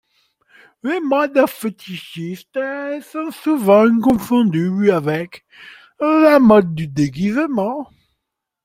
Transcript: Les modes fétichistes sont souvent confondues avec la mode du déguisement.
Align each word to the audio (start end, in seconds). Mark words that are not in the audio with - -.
Les 0.81 0.99
modes 0.99 1.47
fétichistes 1.47 2.57
sont 3.03 3.29
souvent 3.29 3.85
confondues 3.99 4.89
avec 4.89 5.45
la 5.99 6.39
mode 6.39 6.73
du 6.73 6.87
déguisement. 6.87 7.87